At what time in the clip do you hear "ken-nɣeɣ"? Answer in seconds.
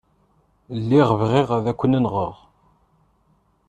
1.79-2.35